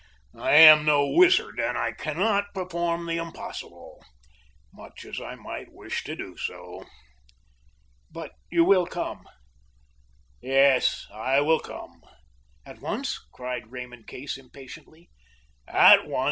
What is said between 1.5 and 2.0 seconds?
and I